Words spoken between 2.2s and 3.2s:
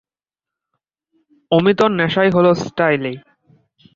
হল স্টাইলে।